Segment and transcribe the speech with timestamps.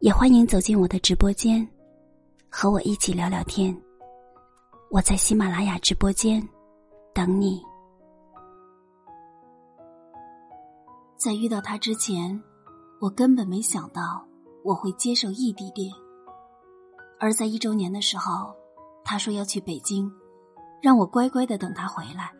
[0.00, 1.66] 也欢迎走进我的直播间，
[2.48, 3.78] 和我一起聊聊天。
[4.90, 6.42] 我在喜马拉雅直播间
[7.12, 7.62] 等你。
[11.18, 12.42] 在遇到他之前，
[12.98, 14.26] 我根本没想到
[14.64, 15.92] 我会接受异地恋。
[17.18, 18.56] 而在一周年的时候，
[19.04, 20.10] 他说要去北京，
[20.80, 22.32] 让我乖乖的等他回来。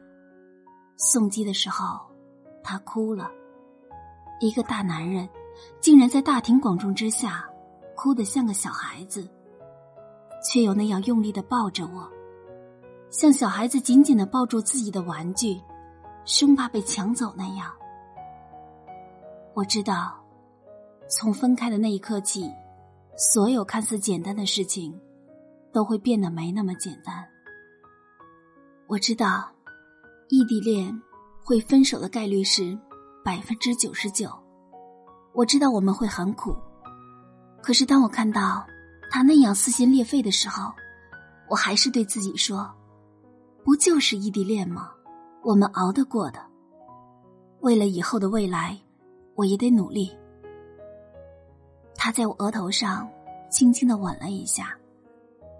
[0.96, 2.00] 送机的时候，
[2.64, 3.30] 他哭了。
[4.40, 5.28] 一个大男人，
[5.80, 7.46] 竟然在大庭广众之下。
[7.96, 9.28] 哭得像个小孩子，
[10.42, 12.10] 却又那样用力的抱着我，
[13.10, 15.60] 像小孩子紧紧的抱住自己的玩具，
[16.24, 17.70] 生怕被抢走那样。
[19.52, 20.18] 我知道，
[21.10, 22.50] 从分开的那一刻起，
[23.18, 24.98] 所有看似简单的事情，
[25.70, 27.22] 都会变得没那么简单。
[28.86, 29.46] 我知道，
[30.30, 30.98] 异地恋
[31.44, 32.78] 会分手的概率是
[33.22, 34.30] 百分之九十九。
[35.32, 36.56] 我知道我们会很苦。
[37.62, 38.66] 可是，当我看到
[39.10, 40.72] 他那样撕心裂肺的时候，
[41.48, 42.70] 我还是对自己说
[43.64, 44.90] ：“不就是异地恋吗？
[45.42, 46.40] 我们熬得过的。
[47.60, 48.78] 为了以后的未来，
[49.34, 50.16] 我也得努力。”
[51.94, 53.06] 他在我额头上
[53.50, 54.74] 轻轻的吻了一下，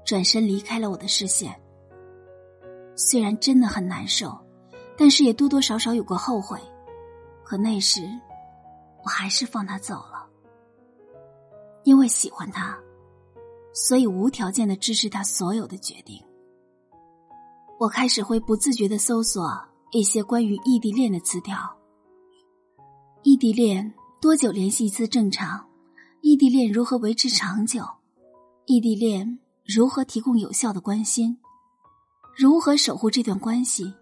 [0.05, 1.55] 转身离开了我的视线。
[2.97, 4.37] 虽然真的很难受，
[4.97, 6.59] 但是也多多少少有过后悔。
[7.45, 8.09] 可那时，
[9.05, 10.29] 我还是放他走了。
[11.85, 12.79] 因为喜欢他，
[13.73, 16.23] 所以无条件的支持他所有的决定。
[17.79, 19.51] 我开始会不自觉的搜索
[19.91, 21.57] 一些关于异地恋的词条。
[23.23, 25.67] 异地恋多久联系一次正常？
[26.21, 27.83] 异地恋如何维持长久？
[28.67, 31.39] 异地恋如何提供有效的关心？
[32.37, 33.95] 如何守护这段关系？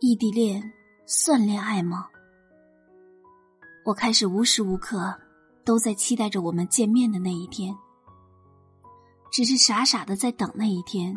[0.00, 0.72] 异地恋
[1.06, 2.08] 算恋爱吗？
[3.86, 5.14] 我开始无时无刻。
[5.64, 7.76] 都在期待着我们见面的那一天，
[9.32, 11.12] 只是傻傻的在等那一天，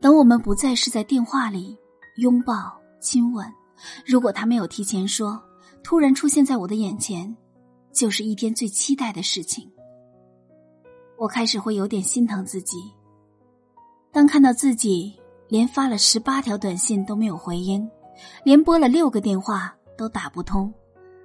[0.00, 1.76] 等我们不再是在电话里
[2.16, 3.46] 拥抱亲吻。
[4.06, 5.38] 如果他没有提前说，
[5.84, 7.36] 突然出现在我的眼前，
[7.92, 9.70] 就是一天最期待的事情。
[11.18, 12.90] 我开始会有点心疼自己，
[14.10, 15.14] 当看到自己
[15.48, 17.86] 连发了十八条短信都没有回音，
[18.42, 20.72] 连拨了六个电话都打不通。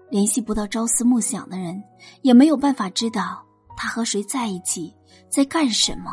[0.10, 1.84] 联系不到朝思暮想的人，
[2.22, 3.44] 也没有办法知道
[3.76, 4.96] 他和谁在一起，
[5.30, 6.12] 在干什么。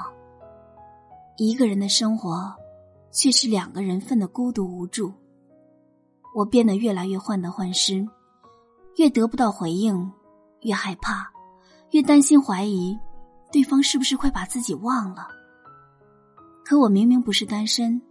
[1.37, 2.53] 一个人的生活，
[3.13, 5.13] 却是两个人份的孤独无助。
[6.35, 8.05] 我变得越来越患得患失，
[8.97, 10.11] 越得不到回应，
[10.63, 11.31] 越害怕，
[11.91, 12.99] 越担心怀疑，
[13.53, 15.29] 对方是不是快把自己忘了？
[16.65, 18.03] 可我明明不是单身，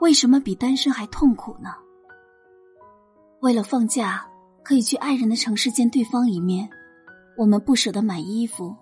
[0.00, 1.74] 为什么比单身还痛苦呢？
[3.40, 4.24] 为了放假。
[4.64, 6.68] 可以去爱人的城市见对方一面，
[7.36, 8.74] 我们不舍得买衣服，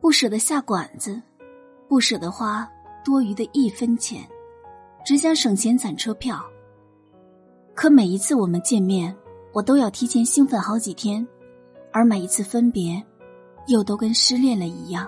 [0.00, 1.20] 不舍得下馆子，
[1.88, 2.66] 不舍得花
[3.04, 4.26] 多余的一分钱，
[5.04, 6.42] 只想省钱攒车票。
[7.74, 9.14] 可每一次我们见面，
[9.52, 11.26] 我都要提前兴奋好几天，
[11.92, 13.00] 而每一次分别，
[13.66, 15.06] 又都跟失恋了一样。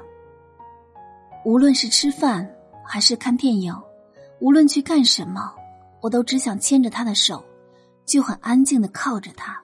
[1.47, 2.47] 无论是吃饭
[2.85, 3.75] 还是看电影，
[4.41, 5.55] 无论去干什么，
[6.03, 7.43] 我都只想牵着他的手，
[8.05, 9.59] 就很安静的靠着他。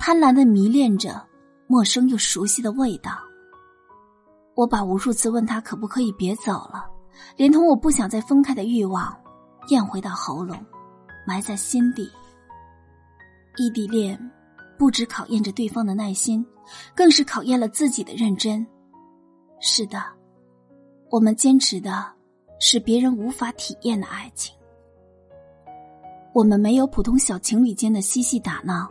[0.00, 1.22] 贪婪的迷恋着
[1.66, 3.18] 陌生又熟悉的味道。
[4.54, 6.86] 我把无数次问他可不可以别走了，
[7.36, 9.14] 连同我不想再分开的欲望，
[9.68, 10.56] 咽回到喉咙，
[11.26, 12.10] 埋在心底。
[13.58, 14.18] 异地恋
[14.78, 16.44] 不止考验着对方的耐心，
[16.94, 18.66] 更是考验了自己的认真。
[19.60, 20.02] 是的，
[21.10, 22.10] 我们坚持的
[22.58, 24.56] 是别人无法体验的爱情。
[26.32, 28.88] 我们没有普通小情侣间的嬉戏打闹。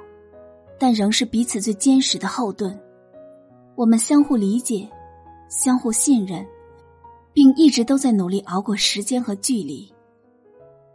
[0.80, 2.80] 但仍是彼此最坚实的后盾，
[3.76, 4.90] 我们相互理解，
[5.50, 6.48] 相互信任，
[7.34, 9.94] 并一直都在努力熬过时间和距离。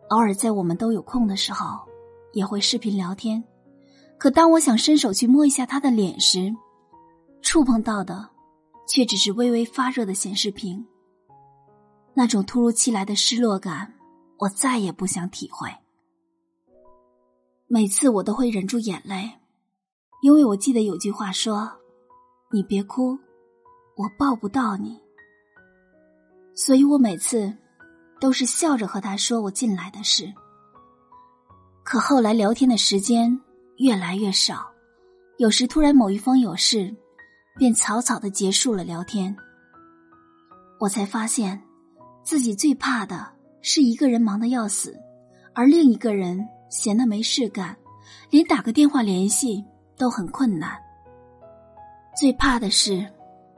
[0.09, 1.81] 偶尔在我们都有空的时候，
[2.33, 3.45] 也会视频聊天。
[4.17, 6.55] 可当我想伸手去摸一下他的脸时，
[7.43, 8.29] 触碰到的
[8.89, 10.87] 却只是微微发热的显示屏。
[12.15, 13.93] 那种突如其来的失落感，
[14.39, 15.69] 我再也不想体会。
[17.67, 19.31] 每次我都会忍住眼泪。
[20.25, 21.71] 因为我记得有句话说
[22.51, 23.11] ：“你别哭，
[23.95, 24.99] 我抱不到你，
[26.55, 27.55] 所以我每次
[28.19, 30.33] 都是笑着和他说我进来的事。
[31.83, 33.39] 可后来聊天的时间
[33.77, 34.65] 越来越少，
[35.37, 36.97] 有时突然某一方有事，
[37.59, 39.37] 便草草的结束了聊天。
[40.81, 41.63] 我才发现，
[42.23, 43.31] 自己最怕的
[43.61, 44.97] 是一个人忙得要死，
[45.55, 47.77] 而另一个人闲得没事干，
[48.31, 49.63] 连打个电话联系
[49.97, 50.77] 都很困难。
[52.17, 53.07] 最怕的是，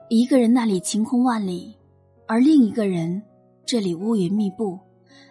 [0.09, 1.77] 一个人那里晴空万里。
[2.29, 3.23] 而另一个人，
[3.65, 4.79] 这里乌云密布，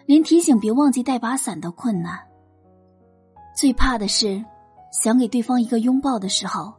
[0.06, 2.18] 连提醒别忘记带把伞都困难。
[3.54, 4.42] 最怕的是，
[4.92, 6.72] 想给对方一个拥抱的时候，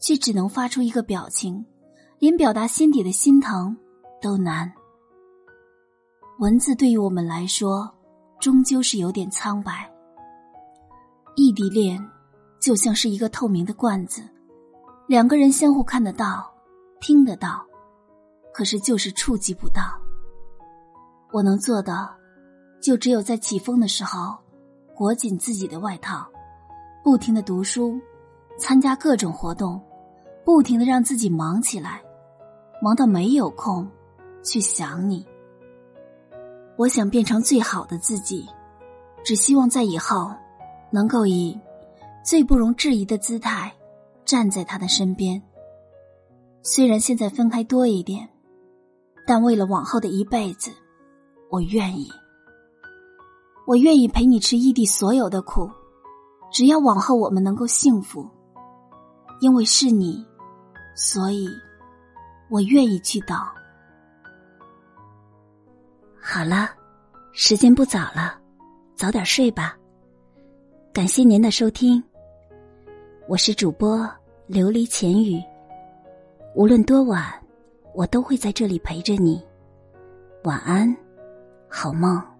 [0.00, 1.64] 却只能发出一个表情，
[2.18, 3.76] 连表达心底的心疼
[4.20, 4.72] 都难。
[6.40, 7.88] 文字对于我们来说，
[8.40, 9.88] 终究是有点苍白。
[11.36, 12.04] 异地恋
[12.62, 14.22] 就像是一个透明的罐子，
[15.08, 16.48] 两个人相互看得到，
[17.00, 17.66] 听得到。
[18.54, 19.82] 可是就是触及不到。
[21.32, 22.08] 我能做的，
[22.80, 24.36] 就只有在起风的时候，
[24.94, 26.24] 裹紧自己的外套，
[27.02, 27.98] 不停的读书，
[28.58, 29.80] 参加各种活动，
[30.44, 32.00] 不停的让自己忙起来，
[32.80, 33.90] 忙到没有空
[34.44, 35.26] 去想你。
[36.76, 38.46] 我想变成最好的自己，
[39.24, 40.30] 只希望在以后，
[40.90, 41.58] 能够以
[42.24, 43.72] 最不容置疑的姿态，
[44.24, 45.42] 站在他的身边。
[46.62, 48.28] 虽然现在分开多一点。
[49.24, 50.72] 但为了往后的一辈子，
[51.48, 52.10] 我愿意。
[53.68, 55.70] 我愿意陪你吃异地所有的苦，
[56.50, 58.28] 只要往后我们能够幸福。
[59.40, 60.26] 因为是你，
[60.96, 61.48] 所以
[62.50, 63.38] 我愿意去等。
[66.20, 66.70] 好了，
[67.32, 68.36] 时间不早了，
[68.96, 69.76] 早点睡吧。
[70.92, 72.02] 感谢您的收听，
[73.28, 73.98] 我是主播
[74.48, 75.42] 琉璃浅语。
[76.54, 77.42] 无论多晚。
[77.94, 79.38] 我都会在这里陪着你，
[80.44, 80.96] 晚安，
[81.68, 82.31] 好梦。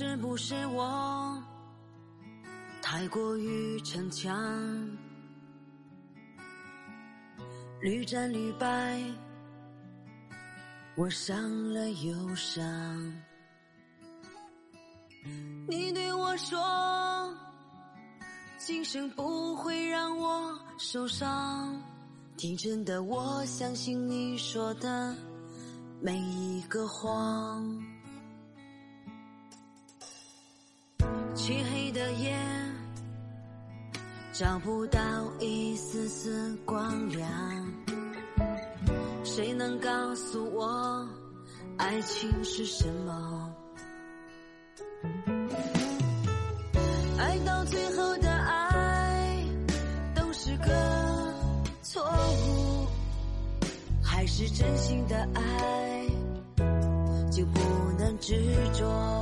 [0.00, 1.42] 是不是我
[2.80, 4.32] 太过于逞强，
[7.80, 9.02] 屡战屡败，
[10.94, 12.64] 我伤了又伤。
[15.66, 17.36] 你对我说，
[18.56, 21.76] 今生不会让我受伤，
[22.36, 25.12] 天真的我相信你说的
[26.00, 27.97] 每一个谎。
[31.38, 32.36] 漆黑的夜，
[34.32, 35.00] 找不到
[35.38, 37.30] 一丝丝光亮。
[39.22, 41.08] 谁能告诉我，
[41.76, 43.54] 爱情是什么？
[47.16, 49.46] 爱到最后的爱，
[50.16, 51.34] 都是个
[51.82, 52.86] 错误。
[54.02, 56.04] 还是真心的爱，
[57.30, 57.60] 就不
[57.96, 58.34] 能执
[58.74, 59.17] 着？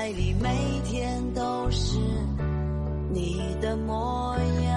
[0.00, 0.48] 爱里每
[0.82, 1.98] 天都是
[3.12, 4.69] 你的模样。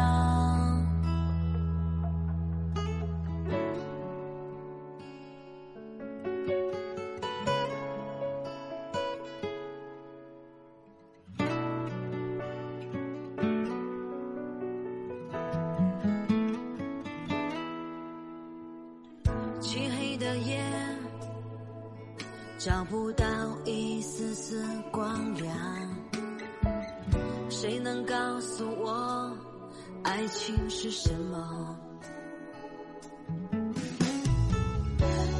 [22.63, 23.25] 找不到
[23.65, 25.53] 一丝丝光亮，
[27.50, 29.38] 谁能告诉我
[30.01, 31.77] 爱情是什么？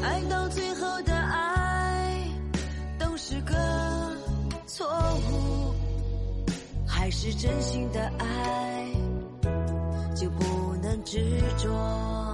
[0.04, 2.30] 爱到最后的爱
[3.00, 3.56] 都是个
[4.68, 5.74] 错误，
[6.86, 8.92] 还是真心的爱
[10.14, 12.33] 就不能执着？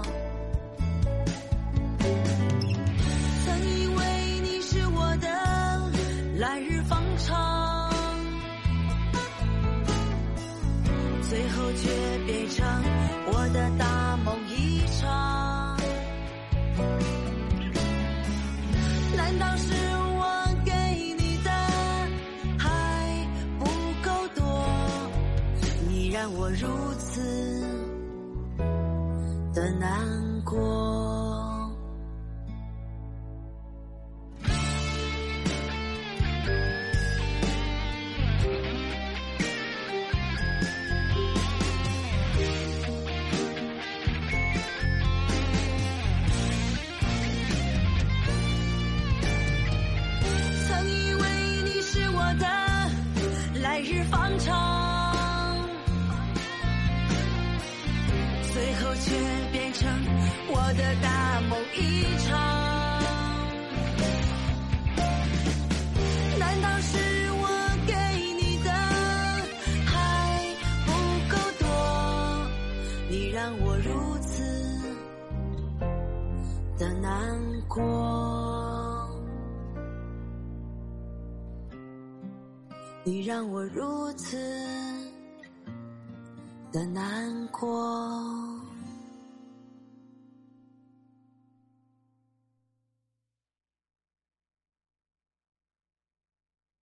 [13.53, 15.77] 的大梦一场
[19.15, 19.73] 难道是
[20.17, 20.71] 我给
[21.17, 21.49] 你的
[22.57, 23.27] 还
[23.57, 23.65] 不
[24.03, 24.41] 够多？
[25.87, 26.67] 你让我如
[26.99, 27.58] 此
[54.39, 55.57] 长，
[58.53, 59.15] 最后却
[59.51, 59.89] 变成
[60.47, 62.29] 我的大梦一场。
[66.39, 66.97] 难道是
[67.33, 67.47] 我
[67.85, 67.93] 给
[68.39, 68.71] 你的
[69.85, 69.93] 还
[70.85, 70.91] 不
[71.29, 71.67] 够多？
[73.09, 74.41] 你让我如此
[76.77, 77.11] 的难
[77.67, 78.38] 过。
[83.09, 84.37] 你让我如此
[86.71, 88.48] 的难过。